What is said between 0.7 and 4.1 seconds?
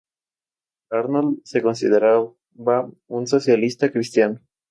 Arnold se consideraba un "socialista